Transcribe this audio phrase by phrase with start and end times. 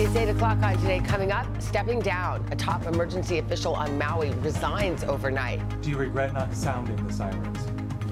[0.00, 1.00] It's 8 o'clock on today.
[1.00, 2.46] Coming up, stepping down.
[2.52, 5.58] A top emergency official on Maui resigns overnight.
[5.82, 7.58] Do you regret not sounding the sirens?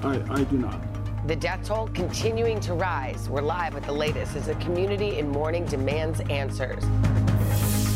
[0.03, 0.81] I, I do not.
[1.29, 3.29] The death toll continuing to rise.
[3.29, 6.83] We're live with the latest as the community in mourning demands answers.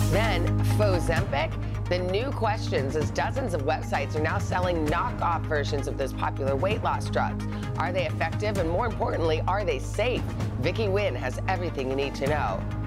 [0.10, 0.48] Then,
[0.78, 1.52] Fozempic.
[1.90, 6.56] The new questions as dozens of websites are now selling knockoff versions of those popular
[6.56, 7.44] weight loss drugs.
[7.78, 8.58] Are they effective?
[8.58, 10.24] And more importantly, are they safe?
[10.62, 12.81] Vicky Nguyen has everything you need to know.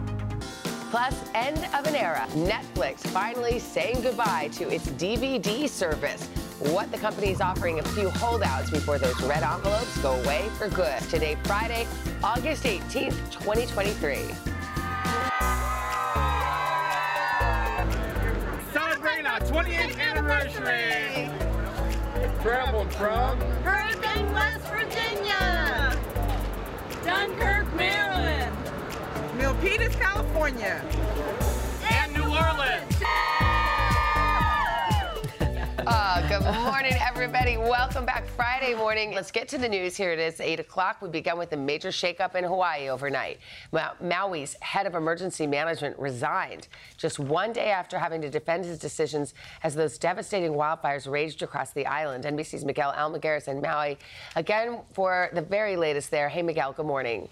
[0.94, 2.24] Plus, end of an era.
[2.34, 6.24] Netflix finally saying goodbye to its DVD service.
[6.70, 10.68] What the company is offering a few holdouts before those red envelopes go away for
[10.68, 11.00] good.
[11.10, 11.88] Today, Friday,
[12.22, 14.18] August 18th, 2023.
[18.72, 21.28] Celebrating our 28th anniversary.
[22.40, 25.98] Traveled from Hurricane, West Virginia.
[27.02, 28.13] Dunkirk, Maryland.
[29.64, 30.84] Milpitas, California.
[31.90, 33.02] And New Orleans.
[35.86, 37.58] Uh, good morning, everybody.
[37.58, 39.12] Welcome back Friday morning.
[39.12, 39.96] Let's get to the news.
[39.96, 41.02] Here it is, 8 o'clock.
[41.02, 43.38] We began with a major shakeup in Hawaii overnight.
[43.70, 48.78] Ma- Maui's head of emergency management resigned just one day after having to defend his
[48.78, 52.24] decisions as those devastating wildfires raged across the island.
[52.24, 53.98] NBC's Miguel Almaguer is in Maui
[54.36, 56.30] again for the very latest there.
[56.30, 57.28] Hey, Miguel, good morning.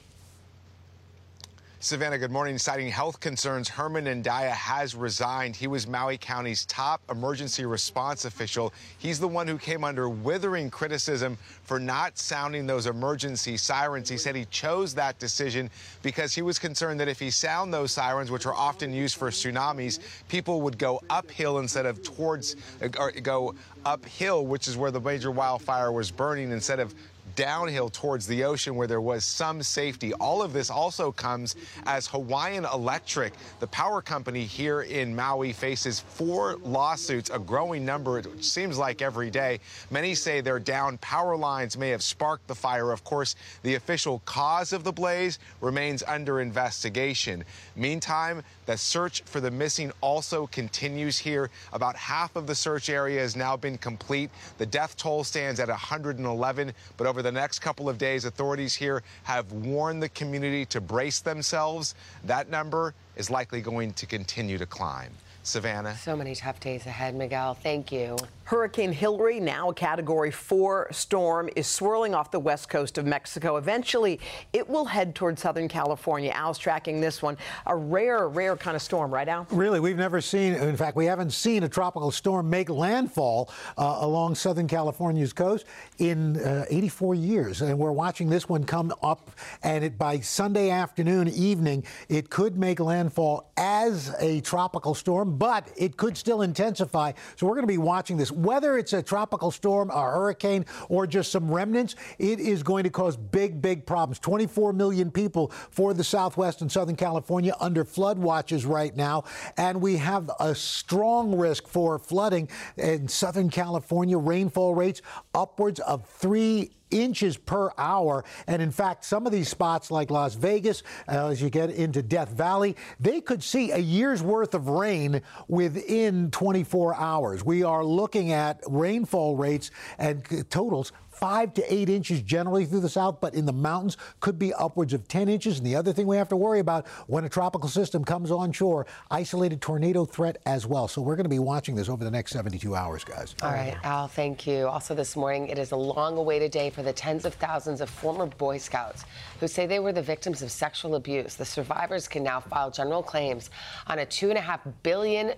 [1.84, 2.58] Savannah, good morning.
[2.58, 5.56] Citing health concerns, Herman Andaya has resigned.
[5.56, 8.72] He was Maui County's top emergency response official.
[8.98, 14.08] He's the one who came under withering criticism for not sounding those emergency sirens.
[14.08, 15.68] He said he chose that decision
[16.02, 19.30] because he was concerned that if he sound those sirens, which are often used for
[19.30, 22.54] tsunamis, people would go uphill instead of towards,
[22.96, 26.94] or go uphill, which is where the major wildfire was burning, instead of
[27.34, 30.12] downhill towards the ocean where there was some safety.
[30.14, 36.00] All of this also comes as Hawaiian Electric, the power company here in Maui, faces
[36.00, 39.60] four lawsuits, a growing number, it seems like every day.
[39.90, 42.92] Many say their down power lines may have sparked the fire.
[42.92, 47.44] Of course, the official cause of the blaze remains under investigation.
[47.76, 51.50] Meantime, the search for the missing also continues here.
[51.72, 54.30] About half of the search area has now been complete.
[54.58, 59.02] The death toll stands at 111, but over the next couple of days, authorities here
[59.24, 61.94] have warned the community to brace themselves.
[62.24, 65.12] That number is likely going to continue to climb.
[65.44, 65.96] Savannah.
[65.96, 67.54] So many tough days ahead, Miguel.
[67.54, 68.16] Thank you.
[68.52, 73.56] Hurricane Hilary, now a Category 4 storm, is swirling off the west coast of Mexico.
[73.56, 74.20] Eventually,
[74.52, 76.30] it will head toward Southern California.
[76.32, 77.38] Al's tracking this one.
[77.64, 79.46] A rare, rare kind of storm, right, Al?
[79.50, 84.00] Really, we've never seen, in fact, we haven't seen a tropical storm make landfall uh,
[84.00, 85.64] along Southern California's coast
[85.96, 87.62] in uh, 84 years.
[87.62, 89.30] And we're watching this one come up,
[89.62, 95.66] and it, by Sunday afternoon, evening, it could make landfall as a tropical storm, but
[95.74, 97.12] it could still intensify.
[97.36, 98.30] So we're going to be watching this.
[98.42, 102.90] Whether it's a tropical storm, a hurricane, or just some remnants, it is going to
[102.90, 104.18] cause big, big problems.
[104.18, 109.24] 24 million people for the Southwest and Southern California under flood watches right now.
[109.56, 114.18] And we have a strong risk for flooding in Southern California.
[114.18, 115.02] Rainfall rates
[115.34, 118.24] upwards of three inches per hour.
[118.46, 122.02] And in fact, some of these spots like Las Vegas, uh, as you get into
[122.02, 127.44] Death Valley, they could see a year's worth of rain within 24 hours.
[127.44, 130.92] We are looking at rainfall rates and totals
[131.22, 134.92] five to eight inches generally through the south, but in the mountains could be upwards
[134.92, 135.58] of 10 inches.
[135.58, 138.88] And the other thing we have to worry about when a tropical system comes onshore,
[139.08, 140.88] isolated tornado threat as well.
[140.88, 143.36] So we're going to be watching this over the next 72 hours, guys.
[143.40, 144.66] All right, Al, thank you.
[144.66, 147.88] Also, this morning, it is a long awaited day for the tens of thousands of
[147.88, 149.04] former Boy Scouts
[149.38, 151.36] who say they were the victims of sexual abuse.
[151.36, 153.50] The survivors can now file general claims
[153.86, 155.34] on a $2.5 billion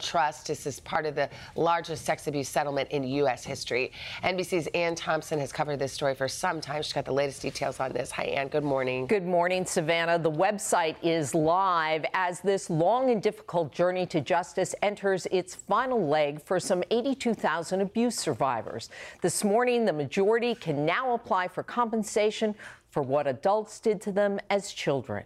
[0.00, 0.48] trust.
[0.48, 3.44] This is part of the largest sex abuse settlement in U.S.
[3.44, 3.92] history.
[4.24, 6.82] NBC's Ann Thompson has covered this story for some time.
[6.82, 8.10] She's got the latest details on this.
[8.12, 8.48] Hi, Ann.
[8.48, 9.06] Good morning.
[9.06, 10.18] Good morning, Savannah.
[10.18, 16.08] The website is live as this long and difficult journey to justice enters its final
[16.08, 18.88] leg for some 82,000 abuse survivors.
[19.20, 22.54] This morning, the majority can now apply for compensation
[22.88, 25.24] for what adults did to them as children.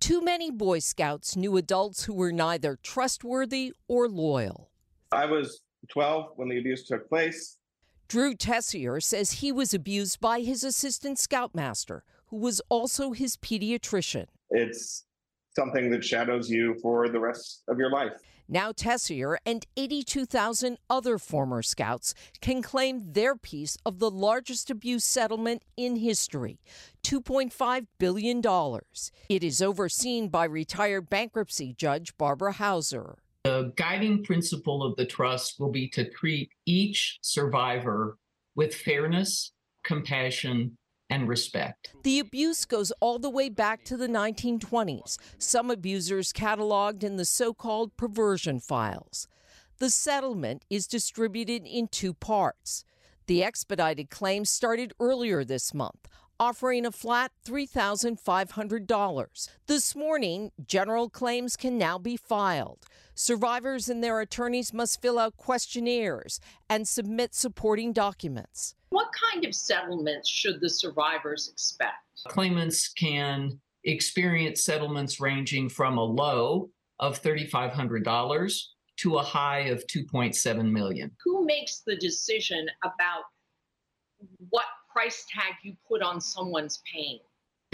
[0.00, 4.68] Too many Boy Scouts knew adults who were neither trustworthy or loyal.
[5.10, 7.58] I was 12 when the abuse took place.
[8.08, 14.26] Drew Tessier says he was abused by his assistant scoutmaster, who was also his pediatrician.
[14.50, 15.04] It's
[15.56, 18.12] something that shadows you for the rest of your life.
[18.46, 25.04] Now Tessier and 82,000 other former scouts can claim their piece of the largest abuse
[25.04, 26.60] settlement in history
[27.02, 28.42] $2.5 billion.
[29.30, 33.16] It is overseen by retired bankruptcy judge Barbara Houser.
[33.44, 38.16] The guiding principle of the trust will be to treat each survivor
[38.56, 39.52] with fairness,
[39.84, 40.78] compassion,
[41.10, 41.92] and respect.
[42.04, 47.26] The abuse goes all the way back to the 1920s, some abusers cataloged in the
[47.26, 49.28] so called perversion files.
[49.78, 52.86] The settlement is distributed in two parts.
[53.26, 56.08] The expedited claim started earlier this month,
[56.40, 59.48] offering a flat $3,500.
[59.66, 62.86] This morning, general claims can now be filed.
[63.14, 68.74] Survivors and their attorneys must fill out questionnaires and submit supporting documents.
[68.90, 71.94] What kind of settlements should the survivors expect?
[72.28, 78.62] Claimants can experience settlements ranging from a low of $3,500
[78.96, 81.10] to a high of 2.7 million.
[81.24, 83.24] Who makes the decision about
[84.50, 87.20] what price tag you put on someone's pain?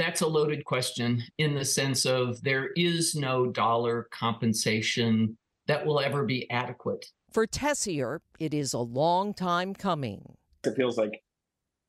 [0.00, 5.36] That's a loaded question in the sense of there is no dollar compensation
[5.66, 7.04] that will ever be adequate.
[7.30, 10.22] For Tessier, it is a long time coming.
[10.64, 11.20] It feels like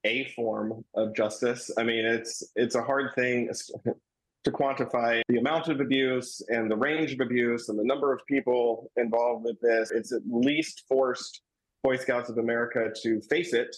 [0.03, 1.71] a form of justice.
[1.77, 3.49] I mean, it's it's a hard thing
[4.43, 8.19] to quantify the amount of abuse and the range of abuse and the number of
[8.27, 9.89] people involved with this.
[9.89, 11.39] It's at least forced
[11.81, 13.73] Boy Scouts of America to face it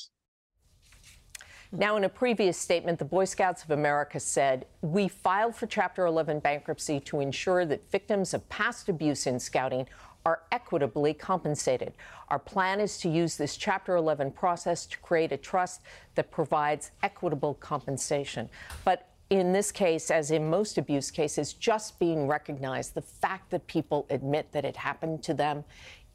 [1.76, 6.06] now, in a previous statement, the Boy Scouts of America said, We filed for Chapter
[6.06, 9.88] 11 bankruptcy to ensure that victims of past abuse in scouting
[10.24, 11.94] are equitably compensated.
[12.28, 15.82] Our plan is to use this Chapter 11 process to create a trust
[16.14, 18.52] that provides equitable compensation.
[18.86, 23.66] But in this case, as in most abuse cases, just being recognized, the fact that
[23.66, 25.64] people admit that it happened to them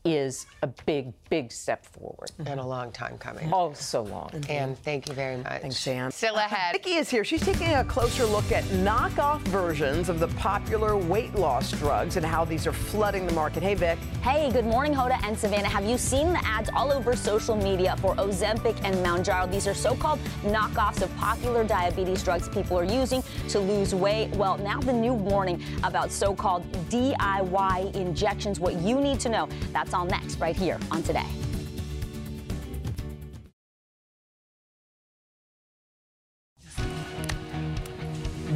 [0.05, 2.31] is a big, big step forward.
[2.47, 3.51] And a long time coming.
[3.53, 4.31] Oh, so long.
[4.31, 4.51] Mm-hmm.
[4.51, 5.63] And thank you very much.
[5.63, 6.11] Thanks, Sam.
[6.11, 6.73] Still ahead.
[6.73, 7.25] Vicky is here.
[7.25, 12.25] She's taking a closer look at knockoff versions of the popular weight loss drugs and
[12.25, 13.63] how these are flooding the market.
[13.63, 13.99] Hey, Vic.
[14.23, 15.69] Hey, good morning, Hoda and Savannah.
[15.69, 19.51] Have you seen the ads all over social media for Ozempic and Mounjaro?
[19.51, 24.31] These are so-called knockoffs of popular diabetes drugs people are using to lose weight.
[24.37, 28.61] Well, now the new warning about so-called DIY injections.
[28.61, 29.49] What you need to know.
[29.73, 31.27] That's all next, right here on Today.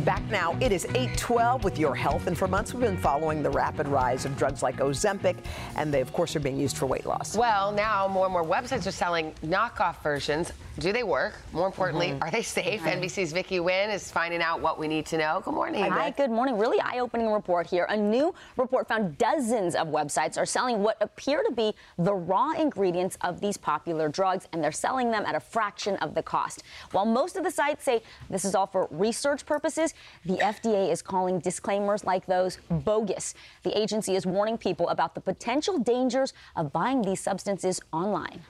[0.05, 2.26] Back now, it is 812 with your health.
[2.26, 5.37] And for months, we've been following the rapid rise of drugs like Ozempic,
[5.76, 7.37] and they, of course, are being used for weight loss.
[7.37, 10.52] Well, now more and more websites are selling knockoff versions.
[10.79, 11.35] Do they work?
[11.53, 12.23] More importantly, mm-hmm.
[12.23, 12.81] are they safe?
[12.81, 13.03] Mm-hmm.
[13.03, 15.43] NBC's Vicky Nguyen is finding out what we need to know.
[15.45, 15.85] Good morning.
[15.85, 16.57] Hi, good morning.
[16.57, 17.85] Really eye opening report here.
[17.91, 22.53] A new report found dozens of websites are selling what appear to be the raw
[22.53, 26.63] ingredients of these popular drugs, and they're selling them at a fraction of the cost.
[26.93, 29.93] While most of the sites say this is all for research purposes,
[30.25, 33.35] the FDA is calling disclaimers like those bogus.
[33.63, 38.41] The agency is warning people about the potential dangers of buying these substances online.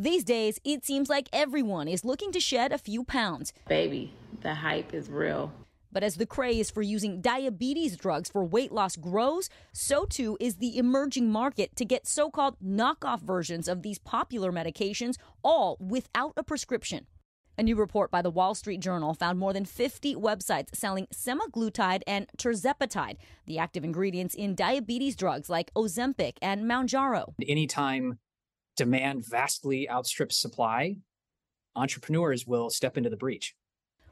[0.00, 3.52] These days, it seems like everyone is looking to shed a few pounds.
[3.68, 5.52] Baby, the hype is real.
[5.92, 10.56] But as the craze for using diabetes drugs for weight loss grows, so too is
[10.56, 16.32] the emerging market to get so called knockoff versions of these popular medications, all without
[16.34, 17.06] a prescription.
[17.58, 22.00] A new report by the Wall Street Journal found more than 50 websites selling semaglutide
[22.06, 27.34] and tirzepatide, the active ingredients in diabetes drugs like Ozempic and Mounjaro.
[27.46, 28.18] Anytime
[28.80, 30.96] demand vastly outstrips supply,
[31.76, 33.54] entrepreneurs will step into the breach.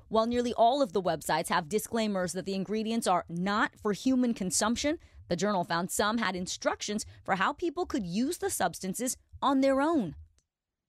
[0.08, 4.34] While nearly all of the websites have disclaimers that the ingredients are not for human
[4.34, 4.98] consumption,
[5.28, 9.80] the journal found some had instructions for how people could use the substances on their
[9.80, 10.16] own.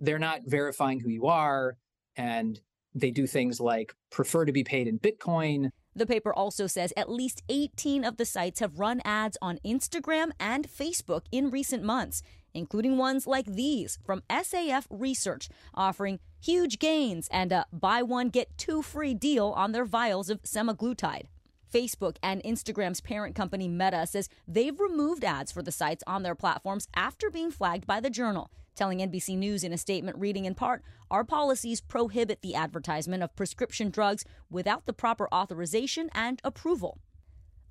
[0.02, 1.78] They're not verifying who you are,
[2.18, 2.60] and
[2.94, 5.70] they do things like prefer to be paid in Bitcoin.
[5.96, 10.32] The paper also says at least 18 of the sites have run ads on Instagram
[10.38, 12.22] and Facebook in recent months,
[12.54, 18.58] including ones like these from SAF Research, offering huge gains and a buy one, get
[18.58, 21.28] two free deal on their vials of semaglutide.
[21.72, 26.36] Facebook and Instagram's parent company Meta says they've removed ads for the sites on their
[26.36, 30.56] platforms after being flagged by the journal, telling NBC News in a statement reading in
[30.56, 37.00] part, Our policies prohibit the advertisement of prescription drugs without the proper authorization and approval.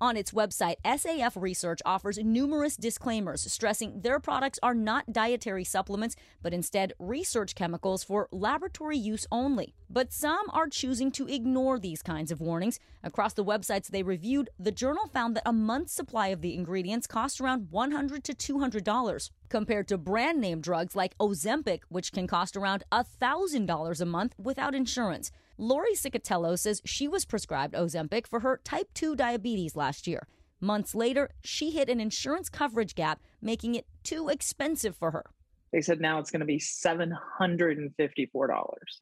[0.01, 6.15] On its website, SAF Research offers numerous disclaimers stressing their products are not dietary supplements,
[6.41, 9.73] but instead research chemicals for laboratory use only.
[9.89, 12.79] But some are choosing to ignore these kinds of warnings.
[13.03, 17.05] Across the websites they reviewed, the journal found that a month's supply of the ingredients
[17.05, 22.55] cost around $100 to $200, compared to brand name drugs like Ozempic, which can cost
[22.55, 25.29] around $1,000 a month without insurance.
[25.59, 30.25] Lori Cicatello says she was prescribed Ozempic for her type 2 diabetes last year.
[30.61, 35.25] Months later, she hit an insurance coverage gap, making it too expensive for her.
[35.73, 37.91] They said now it's going to be $754.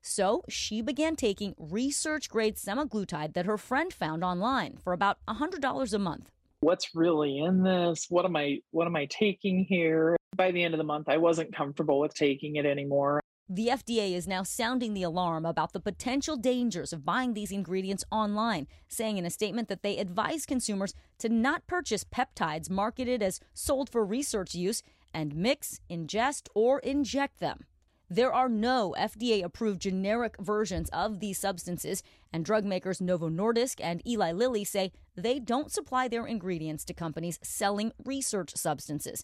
[0.01, 5.93] So she began taking research grade semaglutide that her friend found online for about $100
[5.93, 6.31] a month.
[6.61, 8.07] What's really in this?
[8.09, 10.17] What am I what am I taking here?
[10.35, 13.21] By the end of the month, I wasn't comfortable with taking it anymore.
[13.49, 18.03] The FDA is now sounding the alarm about the potential dangers of buying these ingredients
[18.11, 23.39] online, saying in a statement that they advise consumers to not purchase peptides marketed as
[23.53, 27.63] sold for research use and mix, ingest, or inject them.
[28.09, 33.79] There are no FDA approved generic versions of these substances, and drug makers Novo Nordisk
[33.81, 39.23] and Eli Lilly say they don't supply their ingredients to companies selling research substances.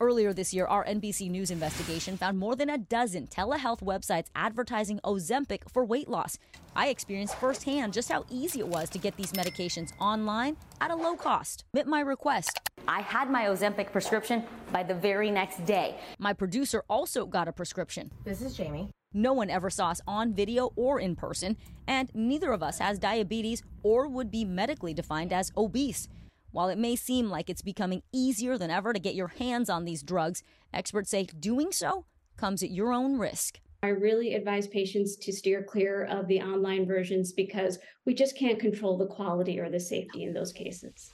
[0.00, 4.98] Earlier this year, our NBC News investigation found more than a dozen telehealth websites advertising
[5.04, 6.36] Ozempic for weight loss.
[6.74, 10.96] I experienced firsthand just how easy it was to get these medications online at a
[10.96, 11.64] low cost.
[11.72, 12.58] Met my request.
[12.88, 15.96] I had my Ozempic prescription by the very next day.
[16.18, 18.10] My producer also got a prescription.
[18.24, 18.90] This is Jamie.
[19.12, 22.98] No one ever saw us on video or in person, and neither of us has
[22.98, 26.08] diabetes or would be medically defined as obese.
[26.54, 29.84] While it may seem like it's becoming easier than ever to get your hands on
[29.84, 32.04] these drugs, experts say doing so
[32.36, 33.58] comes at your own risk.
[33.82, 38.60] I really advise patients to steer clear of the online versions because we just can't
[38.60, 41.10] control the quality or the safety in those cases.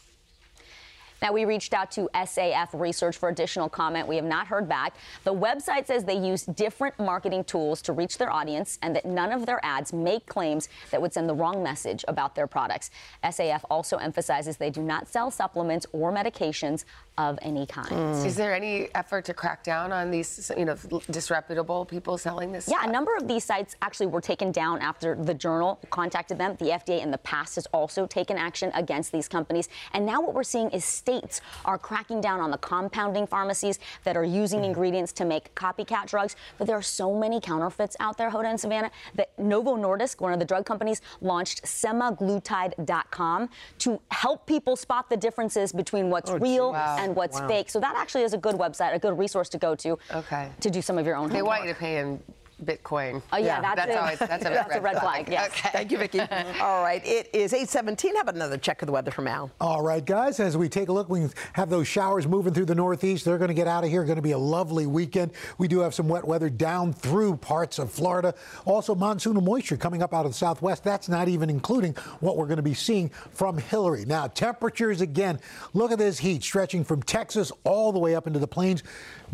[1.22, 4.08] Now, we reached out to SAF Research for additional comment.
[4.08, 4.94] We have not heard back.
[5.24, 9.32] The website says they use different marketing tools to reach their audience and that none
[9.32, 12.90] of their ads make claims that would send the wrong message about their products.
[13.22, 16.84] SAF also emphasizes they do not sell supplements or medications
[17.18, 17.90] of any kind.
[17.90, 18.24] Mm.
[18.24, 20.76] Is there any effort to crack down on these, you know,
[21.10, 22.66] disreputable people selling this?
[22.66, 22.88] Yeah, stuff?
[22.88, 26.56] a number of these sites actually were taken down after the journal contacted them.
[26.58, 29.68] The FDA in the past has also taken action against these companies.
[29.92, 34.16] And now what we're seeing is states are cracking down on the compounding pharmacies that
[34.16, 34.66] are using mm-hmm.
[34.66, 36.36] ingredients to make copycat drugs.
[36.58, 40.32] But there are so many counterfeits out there, Hoda and Savannah, that Novo Nordisk, one
[40.32, 43.48] of the drug companies, launched semaglutide.com
[43.78, 46.96] to help people spot the differences between what's Oh, real wow.
[46.98, 47.48] and what's Wow.
[47.48, 47.70] fake.
[47.70, 50.50] So that actually is a good website, a good resource to go to Okay.
[50.60, 51.58] to do some of your own They homework.
[51.58, 52.22] want you to pay in
[52.64, 53.22] Bitcoin.
[53.32, 55.50] Oh, yeah, that's that's a- always that's a, that's a red flag, yes.
[55.50, 55.70] Okay.
[55.72, 56.20] Thank you, Vicky.
[56.60, 58.14] All right, it is 817.
[58.16, 59.50] How about another check of the weather from Al?
[59.60, 62.74] All right, guys, as we take a look, we have those showers moving through the
[62.74, 63.24] northeast.
[63.24, 64.04] They're going to get out of here.
[64.04, 65.32] Going to be a lovely weekend.
[65.58, 68.34] We do have some wet weather down through parts of Florida.
[68.64, 70.84] Also, monsoonal moisture coming up out of the southwest.
[70.84, 74.04] That's not even including what we're going to be seeing from Hilary.
[74.04, 75.40] Now, temperatures again.
[75.74, 78.82] Look at this heat stretching from Texas all the way up into the plains.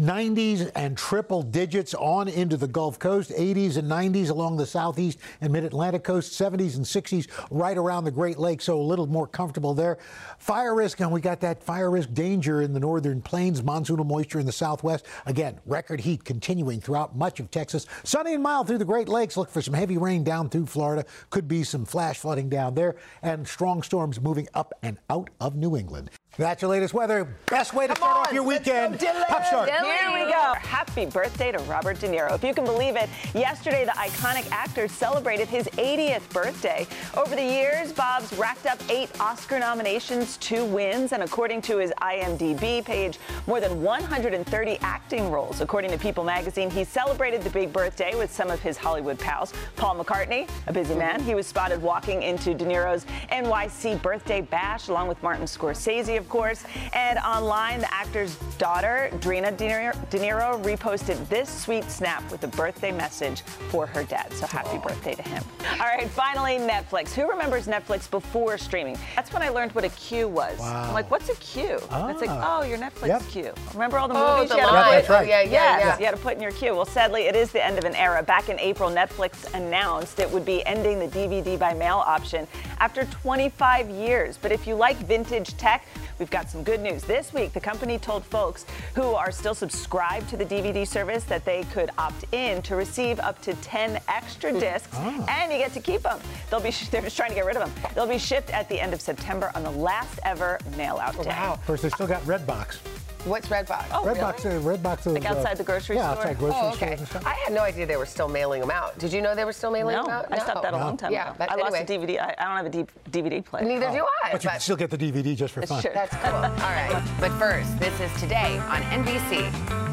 [0.00, 5.18] 90s and triple digits on into the Gulf Coast, 80s and 90s along the southeast
[5.40, 9.06] and mid Atlantic coast, 70s and 60s right around the Great Lakes, so a little
[9.06, 9.98] more comfortable there.
[10.38, 14.38] Fire risk, and we got that fire risk danger in the northern plains, monsoonal moisture
[14.38, 15.06] in the southwest.
[15.24, 17.86] Again, record heat continuing throughout much of Texas.
[18.04, 19.36] Sunny and mild through the Great Lakes.
[19.36, 21.04] Look for some heavy rain down through Florida.
[21.30, 25.56] Could be some flash flooding down there, and strong storms moving up and out of
[25.56, 26.10] New England.
[26.38, 27.24] That's your latest weather.
[27.46, 28.98] Best way to start off your weekend.
[29.00, 29.70] Pop start.
[29.70, 30.52] Here we go.
[30.58, 32.34] Happy birthday to Robert De Niro.
[32.34, 36.86] If you can believe it, yesterday the iconic actor celebrated his 80th birthday.
[37.16, 41.90] Over the years, Bob's racked up eight Oscar nominations, two wins, and according to his
[42.02, 45.62] IMDb page, more than 130 acting roles.
[45.62, 49.54] According to People magazine, he celebrated the big birthday with some of his Hollywood pals.
[49.76, 54.88] Paul McCartney, a busy man, he was spotted walking into De Niro's NYC birthday bash
[54.88, 56.64] along with Martin Scorsese, of course.
[56.92, 62.42] And online, the actor's daughter, Drina De Niro, De Niro, reposted this sweet snap with
[62.42, 64.32] a birthday message for her dad.
[64.32, 65.42] So happy birthday to him.
[65.80, 67.12] All right, finally, Netflix.
[67.12, 68.98] Who remembers Netflix before streaming?
[69.14, 70.58] That's when I learned what a queue was.
[70.58, 70.86] Wow.
[70.88, 71.78] I'm like, what's a queue?
[71.92, 72.58] And It's like, Ah.
[72.60, 73.22] oh, your Netflix Yep.
[73.28, 73.52] queue.
[73.74, 74.84] Remember all the Oh, movies the you had to line.
[74.84, 74.90] put?
[74.96, 75.28] That's right.
[75.28, 75.98] Yeah, yeah, yes, yeah.
[76.00, 76.74] you had to put in your queue.
[76.74, 78.22] Well, sadly, it is the end of an era.
[78.22, 82.48] Back in April, Netflix announced it would be ending the DVD by mail option
[82.80, 84.36] after 25 years.
[84.40, 85.86] But if you like vintage tech,
[86.18, 87.04] we've got some good news.
[87.04, 91.44] This week, the company told folks who are still subscribed to the DVD service that
[91.44, 94.58] they could opt in to receive up to 10 extra hmm.
[94.58, 95.26] discs, Oh.
[95.28, 96.20] and you get to keep them.
[96.50, 97.92] They'll be they're just trying to get rid of them.
[97.94, 101.22] They'll be shipped at the end of September on the last ever mail out oh,
[101.22, 101.30] day.
[101.30, 101.54] Wow.
[101.54, 102.78] Of course, they still got Redbox.
[103.26, 103.86] What's Redbox?
[103.92, 104.56] Oh, Redbox, really?
[104.56, 105.12] uh, Redbox.
[105.12, 106.22] Like uh, outside the grocery yeah, store?
[106.22, 106.76] outside grocery Oh, okay.
[106.76, 107.26] stores and stuff.
[107.26, 108.96] I had no idea they were still mailing them out.
[109.00, 110.30] Did you know they were still mailing No, them out?
[110.30, 111.34] No, I stopped that a long time yeah, ago.
[111.38, 112.20] But I lost anyway, a DVD.
[112.20, 113.64] I, I don't have a D- DVD player.
[113.64, 114.30] Neither do I.
[114.32, 115.82] But you can still get the DVD just for fun.
[115.82, 115.92] Sure.
[115.92, 116.34] That's cool.
[116.34, 117.02] All right.
[117.20, 119.85] But first, this is today on NBC.